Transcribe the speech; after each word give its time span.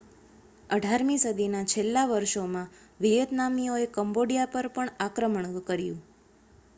18મી 0.69 1.17
સદીના 1.23 1.67
છેલ્લાં 1.73 2.09
વર્ષોમાં 2.11 2.71
વિયેતનામીઓએ 2.99 3.85
કમ્બોડિયા 3.93 4.51
પર 4.51 4.71
પણ 4.71 4.97
આક્રમણ 5.01 5.53
કર્યું 5.53 6.01